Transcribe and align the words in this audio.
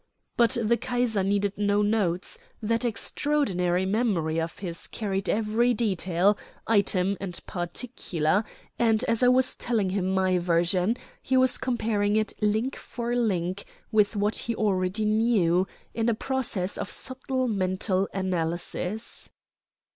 But 0.35 0.57
the 0.59 0.77
Kaiser 0.77 1.21
needed 1.21 1.59
no 1.59 1.83
notes; 1.83 2.39
that 2.59 2.83
extraordinary 2.83 3.85
memory 3.85 4.41
of 4.41 4.57
his 4.57 4.87
carried 4.87 5.29
every 5.29 5.75
detail, 5.75 6.39
item, 6.65 7.17
and 7.21 7.39
particular, 7.45 8.43
and 8.79 9.03
as 9.03 9.21
I 9.21 9.27
was 9.27 9.55
telling 9.55 9.91
him 9.91 10.07
my 10.11 10.39
version 10.39 10.97
he 11.21 11.37
was 11.37 11.59
comparing 11.59 12.15
it 12.15 12.33
link 12.41 12.75
for 12.77 13.15
link 13.15 13.63
with 13.91 14.15
what 14.15 14.35
he 14.39 14.55
already 14.55 15.05
knew, 15.05 15.67
in 15.93 16.09
a 16.09 16.15
process 16.15 16.79
of 16.79 16.89
subtle 16.89 17.47
mental 17.47 18.09
analysis. 18.11 19.29